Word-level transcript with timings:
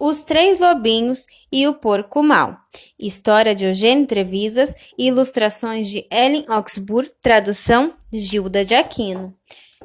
Os 0.00 0.22
Três 0.22 0.58
Lobinhos 0.58 1.26
e 1.52 1.68
o 1.68 1.74
Porco 1.74 2.22
Mau. 2.22 2.56
História 2.98 3.54
de 3.54 3.66
Eugênio 3.66 4.06
Trevisas 4.06 4.74
ilustrações 4.96 5.90
de 5.90 6.06
Ellen 6.10 6.46
Oxburgh, 6.48 7.10
tradução 7.20 7.92
Gilda 8.10 8.64
de 8.64 8.74
Aquino. 8.74 9.36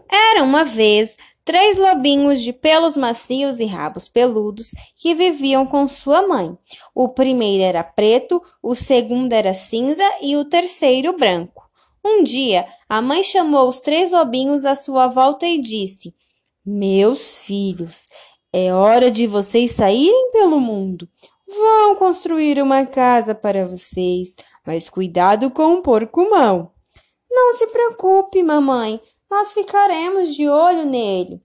Era 0.09 0.41
uma 0.41 0.63
vez 0.63 1.17
três 1.43 1.77
lobinhos 1.77 2.39
de 2.39 2.53
pelos 2.53 2.95
macios 2.95 3.59
e 3.59 3.65
rabos 3.65 4.07
peludos 4.07 4.71
que 4.95 5.13
viviam 5.13 5.65
com 5.65 5.85
sua 5.85 6.25
mãe. 6.25 6.57
O 6.95 7.09
primeiro 7.09 7.63
era 7.65 7.83
preto, 7.83 8.41
o 8.63 8.73
segundo 8.73 9.33
era 9.33 9.53
cinza 9.53 10.09
e 10.21 10.37
o 10.37 10.45
terceiro 10.45 11.11
branco. 11.17 11.69
Um 12.05 12.23
dia, 12.23 12.65
a 12.87 13.01
mãe 13.01 13.21
chamou 13.21 13.67
os 13.67 13.81
três 13.81 14.13
lobinhos 14.13 14.63
à 14.63 14.75
sua 14.75 15.07
volta 15.07 15.45
e 15.45 15.59
disse: 15.59 16.15
Meus 16.65 17.41
filhos, 17.41 18.07
é 18.57 18.73
hora 18.73 19.11
de 19.11 19.27
vocês 19.27 19.71
saírem 19.71 20.31
pelo 20.31 20.61
mundo. 20.61 21.09
Vão 21.45 21.93
construir 21.97 22.61
uma 22.61 22.85
casa 22.85 23.35
para 23.35 23.67
vocês, 23.67 24.33
mas 24.65 24.87
cuidado 24.87 25.51
com 25.51 25.73
o 25.73 25.81
porco 25.81 26.29
mau. 26.29 26.73
Não 27.29 27.57
se 27.57 27.67
preocupe, 27.67 28.41
mamãe, 28.41 29.01
nós 29.29 29.51
ficaremos 29.51 30.33
de 30.33 30.47
olho 30.47 30.85
nele, 30.85 31.41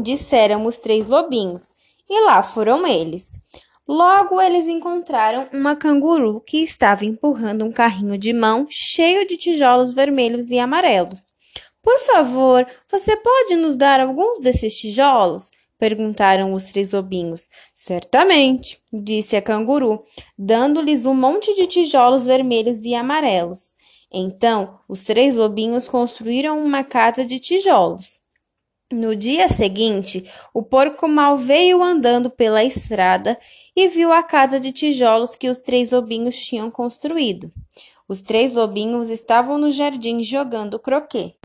disseram 0.00 0.64
os 0.64 0.78
três 0.78 1.06
lobinhos, 1.06 1.74
e 2.08 2.24
lá 2.24 2.42
foram 2.42 2.86
eles. 2.86 3.38
Logo 3.86 4.40
eles 4.40 4.66
encontraram 4.66 5.46
uma 5.52 5.76
canguru 5.76 6.40
que 6.40 6.64
estava 6.64 7.04
empurrando 7.04 7.66
um 7.66 7.72
carrinho 7.72 8.16
de 8.16 8.32
mão 8.32 8.66
cheio 8.70 9.28
de 9.28 9.36
tijolos 9.36 9.92
vermelhos 9.92 10.50
e 10.50 10.58
amarelos. 10.58 11.20
Por 11.82 11.98
favor, 11.98 12.66
você 12.90 13.14
pode 13.14 13.56
nos 13.56 13.76
dar 13.76 14.00
alguns 14.00 14.40
desses 14.40 14.74
tijolos? 14.74 15.50
Perguntaram 15.80 16.52
os 16.52 16.66
três 16.66 16.92
lobinhos. 16.92 17.48
Certamente, 17.74 18.78
disse 18.92 19.34
a 19.34 19.40
canguru, 19.40 20.04
dando-lhes 20.38 21.06
um 21.06 21.14
monte 21.14 21.54
de 21.56 21.66
tijolos 21.66 22.26
vermelhos 22.26 22.84
e 22.84 22.94
amarelos. 22.94 23.72
Então, 24.12 24.78
os 24.86 25.04
três 25.04 25.36
lobinhos 25.36 25.88
construíram 25.88 26.62
uma 26.62 26.84
casa 26.84 27.24
de 27.24 27.38
tijolos. 27.38 28.20
No 28.92 29.16
dia 29.16 29.48
seguinte, 29.48 30.30
o 30.52 30.62
porco 30.62 31.08
mal 31.08 31.38
veio 31.38 31.82
andando 31.82 32.28
pela 32.28 32.62
estrada 32.62 33.38
e 33.74 33.88
viu 33.88 34.12
a 34.12 34.22
casa 34.22 34.60
de 34.60 34.72
tijolos 34.72 35.34
que 35.34 35.48
os 35.48 35.58
três 35.58 35.92
lobinhos 35.92 36.36
tinham 36.44 36.70
construído. 36.70 37.50
Os 38.06 38.20
três 38.20 38.54
lobinhos 38.54 39.08
estavam 39.08 39.56
no 39.56 39.70
jardim 39.70 40.22
jogando 40.22 40.78
croquet. 40.78 41.39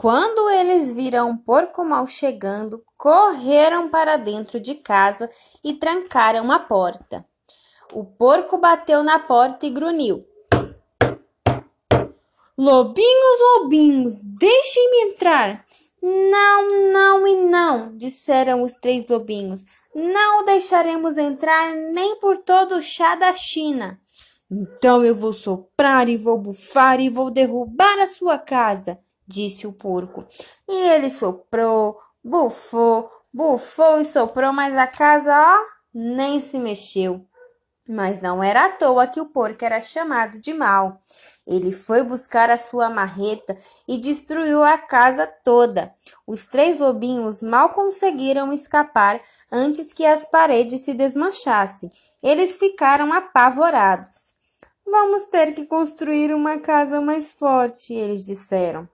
Quando 0.00 0.48
eles 0.48 0.92
viram 0.92 1.32
o 1.32 1.38
porco 1.38 1.84
mal 1.84 2.06
chegando, 2.06 2.84
correram 2.96 3.88
para 3.88 4.16
dentro 4.16 4.60
de 4.60 4.76
casa 4.76 5.28
e 5.64 5.74
trancaram 5.74 6.52
a 6.52 6.60
porta. 6.60 7.26
O 7.92 8.04
porco 8.04 8.58
bateu 8.58 9.02
na 9.02 9.18
porta 9.18 9.66
e 9.66 9.70
grunhiu. 9.70 10.24
Lobinhos, 12.56 13.40
lobinhos, 13.56 14.18
deixem-me 14.22 15.10
entrar. 15.10 15.66
Não, 16.00 16.92
não 16.92 17.26
e 17.26 17.34
não, 17.34 17.96
disseram 17.96 18.62
os 18.62 18.76
três 18.76 19.04
lobinhos. 19.08 19.64
Não 19.92 20.42
o 20.42 20.44
deixaremos 20.44 21.18
entrar 21.18 21.74
nem 21.74 22.20
por 22.20 22.38
todo 22.38 22.76
o 22.76 22.82
chá 22.82 23.16
da 23.16 23.34
China. 23.34 24.00
Então 24.48 25.04
eu 25.04 25.16
vou 25.16 25.32
soprar 25.32 26.08
e 26.08 26.16
vou 26.16 26.38
bufar 26.38 27.00
e 27.00 27.08
vou 27.08 27.32
derrubar 27.32 27.98
a 27.98 28.06
sua 28.06 28.38
casa 28.38 28.96
disse 29.28 29.66
o 29.66 29.72
porco. 29.72 30.26
E 30.66 30.88
ele 30.90 31.10
soprou, 31.10 32.00
bufou, 32.24 33.10
bufou 33.32 34.00
e 34.00 34.04
soprou, 34.04 34.52
mas 34.52 34.76
a 34.76 34.86
casa, 34.86 35.30
ó, 35.30 35.58
nem 35.92 36.40
se 36.40 36.58
mexeu. 36.58 37.24
Mas 37.90 38.20
não 38.20 38.44
era 38.44 38.66
à 38.66 38.68
toa 38.68 39.06
que 39.06 39.18
o 39.18 39.26
porco 39.26 39.64
era 39.64 39.80
chamado 39.80 40.38
de 40.38 40.52
mal. 40.52 41.00
Ele 41.46 41.72
foi 41.72 42.02
buscar 42.02 42.50
a 42.50 42.58
sua 42.58 42.90
marreta 42.90 43.56
e 43.86 43.96
destruiu 43.96 44.62
a 44.62 44.76
casa 44.76 45.26
toda. 45.26 45.94
Os 46.26 46.44
três 46.44 46.80
lobinhos 46.80 47.40
mal 47.40 47.70
conseguiram 47.70 48.52
escapar 48.52 49.18
antes 49.50 49.94
que 49.94 50.04
as 50.04 50.26
paredes 50.26 50.82
se 50.82 50.92
desmanchassem. 50.92 51.88
Eles 52.22 52.56
ficaram 52.56 53.10
apavorados. 53.10 54.36
Vamos 54.90 55.24
ter 55.26 55.54
que 55.54 55.64
construir 55.66 56.34
uma 56.34 56.58
casa 56.58 57.00
mais 57.00 57.32
forte, 57.32 57.94
eles 57.94 58.24
disseram. 58.24 58.88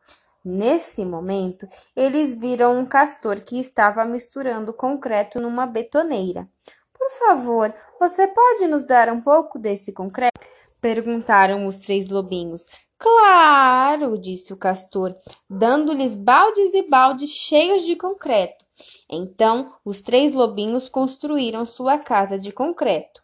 Nesse 0.44 1.04
momento, 1.06 1.66
eles 1.96 2.34
viram 2.34 2.78
um 2.78 2.84
castor 2.84 3.40
que 3.40 3.58
estava 3.58 4.04
misturando 4.04 4.74
concreto 4.74 5.40
numa 5.40 5.64
betoneira. 5.64 6.46
Por 6.92 7.10
favor, 7.10 7.74
você 7.98 8.26
pode 8.26 8.66
nos 8.66 8.84
dar 8.84 9.08
um 9.08 9.22
pouco 9.22 9.58
desse 9.58 9.90
concreto? 9.90 10.38
Perguntaram 10.82 11.66
os 11.66 11.78
três 11.78 12.08
lobinhos. 12.08 12.66
Claro, 12.98 14.18
disse 14.18 14.52
o 14.52 14.56
castor, 14.56 15.16
dando-lhes 15.48 16.14
baldes 16.14 16.74
e 16.74 16.82
baldes 16.88 17.30
cheios 17.30 17.84
de 17.84 17.96
concreto. 17.96 18.64
Então, 19.10 19.70
os 19.84 20.02
três 20.02 20.34
lobinhos 20.34 20.88
construíram 20.90 21.64
sua 21.64 21.96
casa 21.96 22.38
de 22.38 22.52
concreto. 22.52 23.22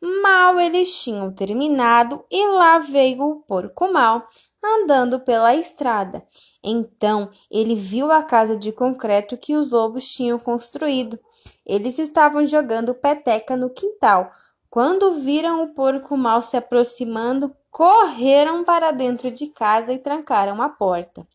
Mal 0.00 0.60
eles 0.60 1.02
tinham 1.02 1.32
terminado 1.32 2.24
e 2.30 2.46
lá 2.48 2.78
veio 2.78 3.22
o 3.22 3.40
porco 3.40 3.92
mal, 3.92 4.28
andando 4.76 5.20
pela 5.20 5.54
estrada. 5.54 6.22
Então 6.62 7.30
ele 7.50 7.74
viu 7.74 8.10
a 8.10 8.22
casa 8.22 8.56
de 8.56 8.72
concreto 8.72 9.36
que 9.36 9.56
os 9.56 9.70
lobos 9.70 10.06
tinham 10.10 10.38
construído. 10.38 11.18
Eles 11.66 11.98
estavam 11.98 12.46
jogando 12.46 12.94
peteca 12.94 13.56
no 13.56 13.70
quintal. 13.70 14.30
Quando 14.70 15.20
viram 15.20 15.62
o 15.62 15.74
porco 15.74 16.16
mal 16.16 16.42
se 16.42 16.56
aproximando, 16.56 17.54
correram 17.70 18.64
para 18.64 18.90
dentro 18.90 19.30
de 19.30 19.46
casa 19.46 19.92
e 19.92 19.98
trancaram 19.98 20.60
a 20.60 20.68
porta. 20.68 21.26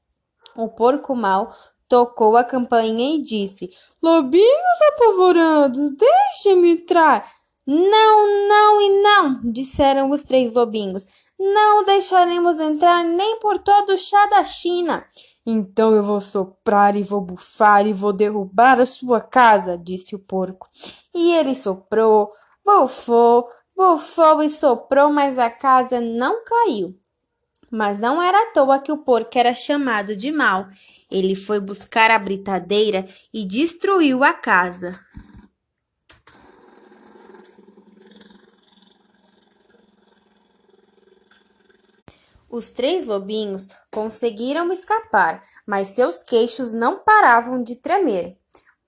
O 0.55 0.69
porco 0.69 1.15
mal 1.15 1.51
tocou 1.87 2.37
a 2.37 2.43
campainha 2.43 3.15
e 3.15 3.21
disse: 3.21 3.69
Lobinhos 4.01 4.81
apavorados, 4.93 5.91
deixem-me 5.95 6.71
entrar. 6.71 7.31
Não, 7.65 8.47
não 8.47 8.81
e 8.81 9.01
não, 9.01 9.41
disseram 9.43 10.11
os 10.11 10.23
três 10.23 10.53
lobinhos. 10.53 11.05
Não 11.39 11.83
deixaremos 11.85 12.59
entrar 12.59 13.03
nem 13.03 13.39
por 13.39 13.57
todo 13.57 13.93
o 13.93 13.97
chá 13.97 14.25
da 14.27 14.43
China. 14.43 15.05
Então 15.45 15.93
eu 15.93 16.03
vou 16.03 16.21
soprar 16.21 16.95
e 16.95 17.03
vou 17.03 17.21
bufar 17.21 17.85
e 17.87 17.93
vou 17.93 18.13
derrubar 18.13 18.79
a 18.79 18.85
sua 18.85 19.19
casa, 19.21 19.77
disse 19.77 20.15
o 20.15 20.19
porco. 20.19 20.67
E 21.13 21.33
ele 21.35 21.55
soprou, 21.55 22.31
bufou, 22.65 23.47
bufou 23.75 24.41
e 24.41 24.49
soprou, 24.49 25.11
mas 25.11 25.39
a 25.39 25.49
casa 25.49 25.99
não 25.99 26.43
caiu. 26.43 26.97
Mas 27.69 27.97
não 27.97 28.21
era 28.21 28.43
à 28.43 28.45
toa 28.53 28.79
que 28.79 28.91
o 28.91 28.99
porco 28.99 29.37
era 29.37 29.53
chamado 29.53 30.15
de 30.15 30.31
mal. 30.31 30.67
Ele 31.09 31.35
foi 31.35 31.59
buscar 31.59 32.11
a 32.11 32.19
britadeira 32.19 33.05
e 33.33 33.45
destruiu 33.45 34.23
a 34.23 34.31
casa. 34.31 34.91
Os 42.53 42.71
três 42.71 43.07
lobinhos 43.07 43.67
conseguiram 43.91 44.71
escapar, 44.71 45.41
mas 45.65 45.87
seus 45.87 46.21
queixos 46.21 46.71
não 46.71 46.99
paravam 46.99 47.63
de 47.63 47.75
tremer. 47.75 48.37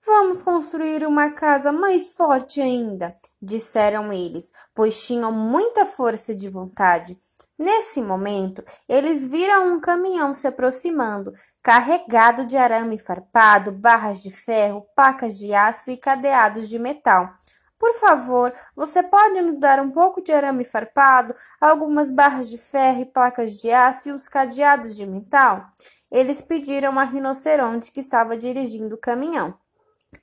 Vamos 0.06 0.40
construir 0.40 1.04
uma 1.04 1.32
casa 1.32 1.72
mais 1.72 2.14
forte 2.14 2.60
ainda, 2.60 3.12
disseram 3.42 4.12
eles, 4.12 4.52
pois 4.72 5.04
tinham 5.04 5.32
muita 5.32 5.84
força 5.84 6.32
de 6.32 6.48
vontade. 6.48 7.18
Nesse 7.58 8.00
momento, 8.00 8.62
eles 8.88 9.26
viram 9.26 9.74
um 9.74 9.80
caminhão 9.80 10.32
se 10.32 10.46
aproximando, 10.46 11.32
carregado 11.60 12.44
de 12.44 12.56
arame 12.56 12.96
farpado, 12.96 13.72
barras 13.72 14.22
de 14.22 14.30
ferro, 14.30 14.86
pacas 14.94 15.36
de 15.36 15.52
aço 15.52 15.90
e 15.90 15.96
cadeados 15.96 16.68
de 16.68 16.78
metal. 16.78 17.34
Por 17.78 17.92
favor, 17.94 18.52
você 18.74 19.02
pode 19.02 19.40
nos 19.42 19.58
dar 19.58 19.80
um 19.80 19.90
pouco 19.90 20.22
de 20.22 20.32
arame 20.32 20.64
farpado, 20.64 21.34
algumas 21.60 22.10
barras 22.10 22.48
de 22.48 22.56
ferro 22.58 23.00
e 23.00 23.06
placas 23.06 23.60
de 23.60 23.70
aço 23.70 24.08
e 24.08 24.12
os 24.12 24.28
cadeados 24.28 24.96
de 24.96 25.04
metal? 25.06 25.66
Eles 26.10 26.40
pediram 26.40 26.98
a 26.98 27.04
rinoceronte 27.04 27.92
que 27.92 28.00
estava 28.00 28.36
dirigindo 28.36 28.94
o 28.94 28.98
caminhão. 28.98 29.58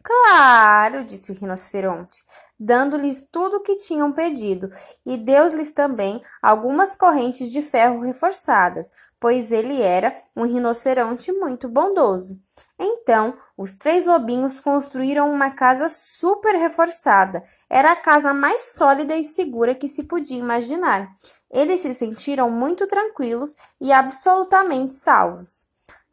Claro, 0.01 1.03
disse 1.03 1.31
o 1.31 1.35
rinoceronte, 1.35 2.23
dando-lhes 2.59 3.25
tudo 3.29 3.57
o 3.57 3.59
que 3.61 3.75
tinham 3.77 4.13
pedido, 4.13 4.69
e 5.05 5.17
deu-lhes 5.17 5.71
também 5.71 6.21
algumas 6.41 6.95
correntes 6.95 7.51
de 7.51 7.61
ferro 7.61 7.99
reforçadas, 8.01 8.89
pois 9.19 9.51
ele 9.51 9.81
era 9.81 10.15
um 10.35 10.45
rinoceronte 10.45 11.31
muito 11.33 11.67
bondoso. 11.67 12.37
Então, 12.79 13.33
os 13.57 13.75
três 13.75 14.05
lobinhos 14.07 14.59
construíram 14.59 15.31
uma 15.31 15.51
casa 15.51 15.89
super 15.89 16.55
reforçada. 16.55 17.41
Era 17.69 17.91
a 17.91 17.95
casa 17.95 18.33
mais 18.33 18.73
sólida 18.75 19.15
e 19.15 19.23
segura 19.23 19.75
que 19.75 19.89
se 19.89 20.03
podia 20.03 20.37
imaginar. 20.37 21.13
Eles 21.51 21.81
se 21.81 21.93
sentiram 21.93 22.49
muito 22.49 22.87
tranquilos 22.87 23.53
e 23.81 23.91
absolutamente 23.91 24.93
salvos. 24.93 25.63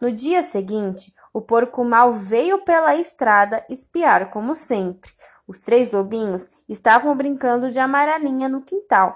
No 0.00 0.10
dia 0.10 0.42
seguinte, 0.42 1.12
o 1.30 1.42
porco 1.42 1.84
mal 1.84 2.10
veio 2.10 2.64
pela 2.64 2.96
estrada 2.96 3.62
espiar 3.68 4.30
como 4.30 4.56
sempre. 4.56 5.12
Os 5.46 5.60
três 5.60 5.90
lobinhos 5.90 6.48
estavam 6.66 7.14
brincando 7.14 7.70
de 7.70 7.78
amarelinha 7.78 8.48
no 8.48 8.62
quintal. 8.62 9.14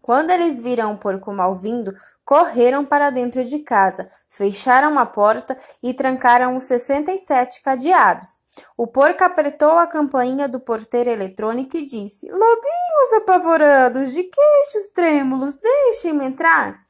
Quando 0.00 0.30
eles 0.30 0.62
viram 0.62 0.94
o 0.94 0.98
porco 0.98 1.32
mal 1.32 1.54
vindo, 1.54 1.94
correram 2.24 2.84
para 2.84 3.10
dentro 3.10 3.44
de 3.44 3.58
casa, 3.58 4.06
fecharam 4.28 4.98
a 4.98 5.04
porta 5.04 5.56
e 5.82 5.92
trancaram 5.92 6.56
os 6.56 6.64
67 6.64 7.62
cadeados. 7.62 8.40
O 8.76 8.86
porco 8.86 9.22
apertou 9.22 9.78
a 9.78 9.86
campainha 9.86 10.48
do 10.48 10.58
porteiro 10.58 11.10
eletrônico 11.10 11.76
e 11.76 11.84
disse: 11.84 12.26
Lobinhos 12.26 13.12
apavorados, 13.18 14.12
de 14.12 14.24
queixos 14.24 14.88
trêmulos, 14.94 15.56
deixem-me 15.56 16.24
entrar. 16.24 16.80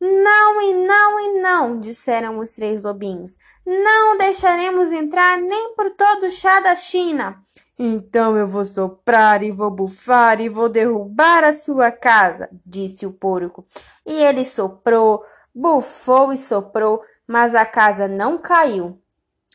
Não 0.00 0.60
e 0.60 0.74
não 0.74 1.20
e 1.20 1.40
não, 1.40 1.80
disseram 1.80 2.38
os 2.38 2.52
três 2.52 2.84
lobinhos. 2.84 3.36
Não 3.64 4.16
deixaremos 4.18 4.92
entrar 4.92 5.38
nem 5.38 5.74
por 5.74 5.90
todo 5.90 6.26
o 6.26 6.30
chá 6.30 6.60
da 6.60 6.76
China. 6.76 7.40
Então 7.78 8.36
eu 8.36 8.46
vou 8.46 8.64
soprar 8.64 9.42
e 9.42 9.50
vou 9.50 9.70
bufar 9.70 10.40
e 10.40 10.48
vou 10.48 10.68
derrubar 10.68 11.44
a 11.44 11.52
sua 11.52 11.90
casa, 11.90 12.48
disse 12.64 13.04
o 13.06 13.12
porco. 13.12 13.66
E 14.06 14.22
ele 14.22 14.44
soprou, 14.44 15.22
bufou 15.54 16.32
e 16.32 16.38
soprou, 16.38 17.00
mas 17.26 17.54
a 17.54 17.66
casa 17.66 18.08
não 18.08 18.38
caiu. 18.38 18.98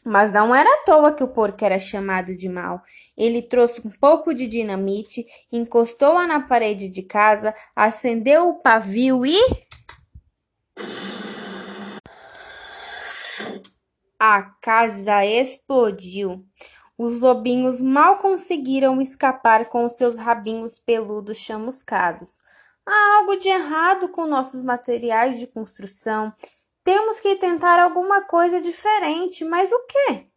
Mas 0.04 0.32
não 0.32 0.54
era 0.54 0.68
à 0.68 0.84
toa 0.84 1.14
que 1.14 1.24
o 1.24 1.28
porco 1.28 1.64
era 1.64 1.78
chamado 1.78 2.36
de 2.36 2.50
mal. 2.50 2.82
Ele 3.16 3.42
trouxe 3.42 3.82
um 3.86 3.92
pouco 3.92 4.34
de 4.34 4.48
dinamite, 4.48 5.24
encostou-a 5.52 6.26
na 6.26 6.40
parede 6.42 6.90
de 6.90 7.04
casa, 7.04 7.54
acendeu 7.76 8.50
o 8.50 8.62
pavio 8.62 9.24
e. 9.26 9.36
A 14.24 14.44
casa 14.62 15.26
explodiu. 15.26 16.46
Os 16.96 17.20
lobinhos 17.20 17.82
mal 17.82 18.20
conseguiram 18.20 19.02
escapar 19.02 19.68
com 19.68 19.90
seus 19.90 20.16
rabinhos 20.16 20.78
peludos 20.78 21.38
chamuscados. 21.38 22.40
Há 22.86 23.18
algo 23.18 23.38
de 23.38 23.48
errado 23.48 24.10
com 24.10 24.28
nossos 24.28 24.62
materiais 24.62 25.40
de 25.40 25.48
construção. 25.48 26.32
Temos 26.84 27.20
que 27.20 27.36
tentar 27.38 27.80
alguma 27.80 28.22
coisa 28.22 28.62
diferente, 28.62 29.44
mas 29.44 29.72
o 29.72 29.80
quê? 29.88 30.28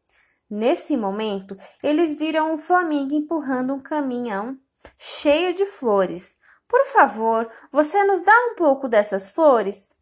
Nesse 0.49 0.97
momento, 0.97 1.55
eles 1.83 2.15
viram 2.15 2.55
o 2.55 2.59
Flamingo 2.59 3.15
empurrando 3.15 3.75
um 3.75 3.81
caminhão 3.81 4.59
cheio 4.97 5.53
de 5.53 5.67
flores. 5.67 6.37
Por 6.67 6.87
favor, 6.87 7.47
você 7.71 8.03
nos 8.05 8.23
dá 8.23 8.33
um 8.51 8.55
pouco 8.55 8.89
dessas 8.89 9.29
flores? 9.29 9.95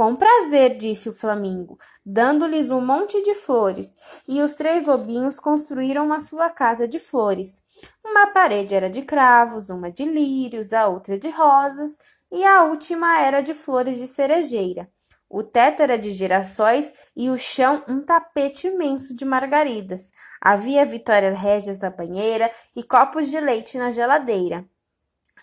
Com 0.00 0.16
prazer, 0.16 0.78
disse 0.78 1.10
o 1.10 1.12
flamingo, 1.12 1.78
dando-lhes 2.02 2.70
um 2.70 2.80
monte 2.80 3.22
de 3.22 3.34
flores, 3.34 3.92
e 4.26 4.40
os 4.40 4.54
três 4.54 4.86
lobinhos 4.86 5.38
construíram 5.38 6.10
a 6.10 6.20
sua 6.20 6.48
casa 6.48 6.88
de 6.88 6.98
flores. 6.98 7.60
Uma 8.02 8.28
parede 8.28 8.74
era 8.74 8.88
de 8.88 9.02
cravos, 9.02 9.68
uma 9.68 9.92
de 9.92 10.06
lírios, 10.06 10.72
a 10.72 10.86
outra 10.86 11.18
de 11.18 11.28
rosas, 11.28 11.98
e 12.32 12.42
a 12.46 12.64
última 12.64 13.20
era 13.20 13.42
de 13.42 13.52
flores 13.52 13.98
de 13.98 14.06
cerejeira. 14.06 14.90
O 15.28 15.42
teto 15.42 15.82
era 15.82 15.98
de 15.98 16.12
girassóis 16.12 16.90
e 17.14 17.28
o 17.28 17.36
chão 17.36 17.84
um 17.86 18.00
tapete 18.00 18.68
imenso 18.68 19.14
de 19.14 19.26
margaridas. 19.26 20.10
Havia 20.40 20.86
Vitória 20.86 21.34
Régias 21.34 21.78
na 21.78 21.90
banheira 21.90 22.50
e 22.74 22.82
copos 22.82 23.28
de 23.28 23.38
leite 23.38 23.76
na 23.76 23.90
geladeira. 23.90 24.64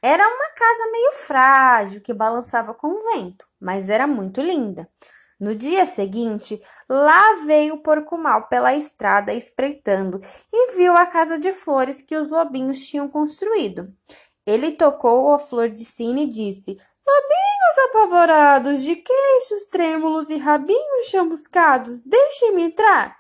Era 0.02 0.28
uma 0.28 0.50
casa 0.50 0.92
meio 0.92 1.12
frágil 1.12 2.02
que 2.02 2.12
balançava 2.12 2.74
com 2.74 2.88
o 2.88 3.14
vento, 3.14 3.47
mas 3.60 3.90
era 3.90 4.08
muito 4.08 4.42
linda. 4.42 4.90
No 5.40 5.54
dia 5.54 5.86
seguinte, 5.86 6.60
lá 6.90 7.36
veio 7.46 7.76
o 7.76 7.84
porco 7.84 8.18
mal 8.18 8.48
pela 8.48 8.74
estrada 8.76 9.32
espreitando 9.32 10.20
e 10.52 10.76
viu 10.76 10.98
a 10.98 11.06
casa 11.06 11.38
de 11.38 11.54
flores 11.54 12.02
que 12.02 12.16
os 12.16 12.30
lobinhos 12.30 12.88
tinham 12.88 13.08
construído. 13.08 13.94
Ele 14.48 14.72
tocou 14.72 15.32
a 15.34 15.38
flor 15.38 15.70
de 15.70 15.86
sina 15.86 16.22
e 16.22 16.26
disse: 16.26 16.72
Lobinhos 17.08 17.90
apavorados, 17.90 18.82
de 18.82 18.96
queixos 18.96 19.66
trêmulos 19.70 20.30
e 20.32 20.38
rabinhos 20.38 21.08
chamuscados, 21.08 22.02
deixem-me 22.02 22.64
entrar. 22.64 23.16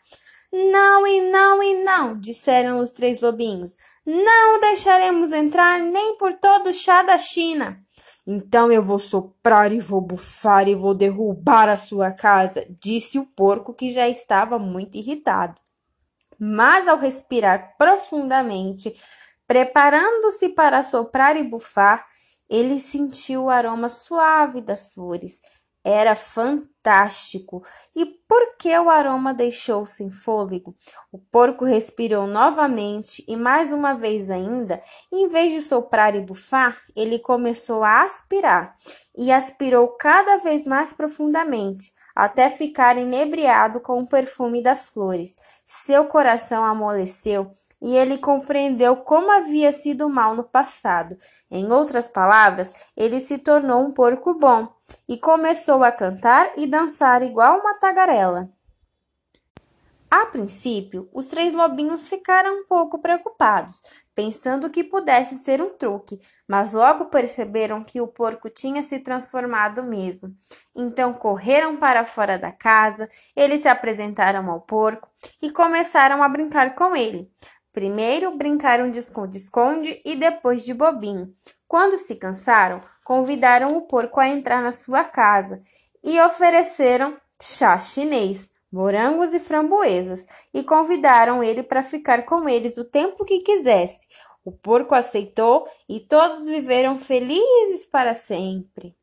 Não 0.52 1.06
e 1.06 1.30
não 1.30 1.62
e 1.62 1.84
não, 1.84 2.20
disseram 2.20 2.80
os 2.80 2.92
três 2.94 3.22
lobinhos. 3.22 3.76
Não 4.06 4.60
deixaremos 4.60 5.32
entrar 5.34 5.80
nem 5.80 6.18
por 6.18 6.34
todo 6.34 6.70
o 6.70 6.74
chá 6.74 7.04
da 7.04 7.18
China. 7.18 7.80
Então 8.28 8.70
eu 8.70 8.84
vou 8.84 9.00
soprar 9.00 9.72
e 9.72 9.80
vou 9.80 10.02
bufar 10.02 10.68
e 10.68 10.76
vou 10.76 10.94
derrubar 10.94 11.70
a 11.70 11.78
sua 11.78 12.12
casa, 12.12 12.68
disse 12.82 13.18
o 13.18 13.26
porco 13.26 13.74
que 13.74 13.90
já 13.92 14.08
estava 14.10 14.60
muito 14.60 14.98
irritado. 14.98 15.62
Mas 16.38 16.90
ao 16.90 16.98
respirar 16.98 17.78
profundamente, 17.78 18.94
preparando-se 19.48 20.50
para 20.50 20.84
soprar 20.84 21.38
e 21.38 21.44
bufar, 21.44 22.06
ele 22.50 22.80
sentiu 22.82 23.46
o 23.46 23.50
aroma 23.50 23.88
suave 23.88 24.60
das 24.60 24.94
flores 24.94 25.40
era 25.88 26.16
fantástico. 26.88 27.62
E 27.94 28.06
por 28.06 28.56
que 28.58 28.78
o 28.78 28.90
aroma 28.90 29.34
deixou 29.34 29.86
sem 29.86 30.10
fôlego? 30.10 30.74
O 31.12 31.18
porco 31.18 31.66
respirou 31.66 32.26
novamente 32.26 33.24
e, 33.28 33.36
mais 33.36 33.74
uma 33.74 33.94
vez 33.94 34.30
ainda, 34.30 34.82
em 35.12 35.28
vez 35.28 35.54
de 35.54 35.62
soprar 35.62 36.16
e 36.16 36.22
bufar, 36.22 36.78
ele 36.96 37.20
começou 37.20 37.84
a 37.84 38.04
aspirar 38.04 38.74
e 39.18 39.32
aspirou 39.32 39.90
cada 39.90 40.38
vez 40.38 40.66
mais 40.66 40.94
profundamente 40.94 41.92
até 42.18 42.50
ficar 42.50 42.98
inebriado 42.98 43.80
com 43.80 44.02
o 44.02 44.10
perfume 44.10 44.60
das 44.60 44.90
flores. 44.90 45.36
Seu 45.68 46.06
coração 46.06 46.66
amoleceu 46.66 47.52
e 47.80 47.96
ele 47.96 48.18
compreendeu 48.18 48.98
como 48.98 49.32
havia 49.32 49.72
sido 49.72 50.10
mal 50.10 50.36
no 50.36 50.44
passado. 50.44 51.16
Em 51.52 51.72
outras 51.72 52.08
palavras, 52.08 52.74
ele 52.98 53.20
se 53.22 53.38
tornou 53.38 53.84
um 53.84 53.92
porco 53.92 54.34
bom 54.34 54.68
e 55.08 55.16
começou 55.16 55.84
a 55.84 55.92
cantar 55.92 56.54
e 56.58 56.66
dançar 56.66 57.22
igual 57.22 57.60
uma 57.60 57.76
tagarela. 57.76 58.50
A 60.10 60.26
princípio, 60.26 61.08
os 61.14 61.28
três 61.28 61.54
lobinhos 61.54 62.10
ficaram 62.10 62.62
um 62.62 62.66
pouco 62.66 62.98
preocupados, 62.98 63.84
pensando 64.18 64.72
que 64.72 64.84
pudesse 64.84 65.38
ser 65.38 65.62
um 65.62 65.70
truque, 65.70 66.20
mas 66.48 66.74
logo 66.74 67.06
perceberam 67.06 67.84
que 67.84 68.02
o 68.02 68.08
porco 68.08 68.50
tinha 68.50 68.82
se 68.82 68.98
transformado 68.98 69.84
mesmo. 69.84 70.36
Então 70.76 71.14
correram 71.14 71.78
para 71.78 72.04
fora 72.04 72.36
da 72.36 72.52
casa, 72.52 73.08
eles 73.36 73.62
se 73.62 73.68
apresentaram 73.68 74.50
ao 74.50 74.62
porco 74.62 75.08
e 75.40 75.52
começaram 75.52 76.24
a 76.24 76.30
brincar 76.30 76.74
com 76.74 76.96
ele. 76.96 77.32
Primeiro 77.72 78.36
brincaram 78.36 78.90
de 78.90 78.98
esconde-esconde 78.98 80.02
e 80.04 80.16
depois 80.16 80.66
de 80.66 80.74
bobinho. 80.74 81.32
Quando 81.68 81.96
se 81.96 82.16
cansaram, 82.16 82.82
convidaram 83.04 83.78
o 83.78 83.84
porco 83.84 84.20
a 84.20 84.28
entrar 84.28 84.64
na 84.64 84.72
sua 84.72 85.04
casa 85.04 85.62
e 86.04 86.20
ofereceram 86.22 87.16
chá 87.40 87.78
chinês 87.78 88.50
morangos 88.72 89.34
e 89.34 89.40
framboesas, 89.40 90.26
e 90.54 90.64
convidaram 90.64 91.44
ele 91.44 91.64
para 91.64 91.84
ficar 91.84 92.26
com 92.26 92.50
eles 92.50 92.78
o 92.78 92.84
tempo 92.84 93.24
que 93.24 93.40
quisesse. 93.40 94.06
O 94.44 94.52
porco 94.52 94.96
aceitou 94.96 95.68
e 95.88 96.00
todos 96.00 96.46
viveram 96.46 97.00
felizes 97.00 97.86
para 97.86 98.14
sempre. 98.14 98.98